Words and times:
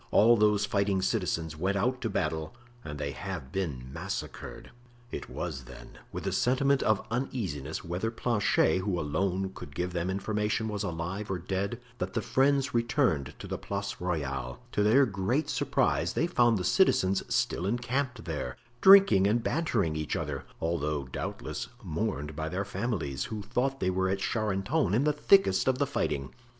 All 0.09 0.35
those 0.35 0.65
fighting 0.65 1.03
citizens 1.03 1.55
went 1.55 1.77
out 1.77 2.01
to 2.01 2.09
battle 2.09 2.55
and 2.83 2.97
they 2.97 3.11
have 3.11 3.51
been 3.51 3.87
massacred." 3.93 4.71
It 5.11 5.29
was, 5.29 5.65
then, 5.65 5.99
with 6.11 6.25
a 6.25 6.31
sentiment 6.31 6.81
of 6.81 7.05
uneasiness 7.11 7.83
whether 7.85 8.09
Planchet, 8.09 8.79
who 8.79 8.99
alone 8.99 9.51
could 9.53 9.75
give 9.75 9.93
them 9.93 10.09
information, 10.09 10.67
was 10.67 10.81
alive 10.81 11.29
or 11.29 11.37
dead, 11.37 11.79
that 11.99 12.15
the 12.15 12.21
friends 12.23 12.73
returned 12.73 13.35
to 13.37 13.45
the 13.45 13.59
Place 13.59 13.97
Royale; 13.99 14.57
to 14.71 14.81
their 14.81 15.05
great 15.05 15.51
surprise 15.51 16.13
they 16.13 16.25
found 16.25 16.57
the 16.57 16.63
citizens 16.63 17.21
still 17.29 17.67
encamped 17.67 18.25
there, 18.25 18.57
drinking 18.81 19.27
and 19.27 19.43
bantering 19.43 19.95
each 19.95 20.15
other, 20.15 20.45
although, 20.59 21.03
doubtless, 21.05 21.67
mourned 21.83 22.35
by 22.35 22.49
their 22.49 22.65
families, 22.65 23.25
who 23.25 23.43
thought 23.43 23.79
they 23.79 23.91
were 23.91 24.09
at 24.09 24.17
Charenton 24.17 24.95
in 24.95 25.03
the 25.03 25.13
thickest 25.13 25.67
of 25.67 25.77
the 25.77 25.85
fighting. 25.85 26.33